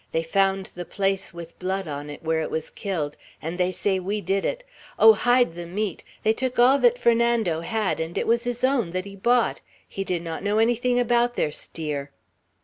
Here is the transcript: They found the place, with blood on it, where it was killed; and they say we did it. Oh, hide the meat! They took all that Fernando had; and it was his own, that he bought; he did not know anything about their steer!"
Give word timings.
They 0.13 0.23
found 0.23 0.71
the 0.73 0.83
place, 0.83 1.31
with 1.31 1.59
blood 1.59 1.87
on 1.87 2.09
it, 2.09 2.23
where 2.23 2.41
it 2.41 2.49
was 2.49 2.71
killed; 2.71 3.15
and 3.39 3.59
they 3.59 3.69
say 3.69 3.99
we 3.99 4.19
did 4.19 4.43
it. 4.43 4.63
Oh, 4.97 5.13
hide 5.13 5.53
the 5.53 5.67
meat! 5.67 6.03
They 6.23 6.33
took 6.33 6.57
all 6.57 6.79
that 6.79 6.97
Fernando 6.97 7.59
had; 7.61 7.99
and 7.99 8.17
it 8.17 8.25
was 8.25 8.45
his 8.45 8.63
own, 8.63 8.93
that 8.93 9.05
he 9.05 9.15
bought; 9.15 9.61
he 9.87 10.03
did 10.03 10.23
not 10.23 10.41
know 10.41 10.57
anything 10.57 10.99
about 10.99 11.35
their 11.35 11.51
steer!" 11.51 12.09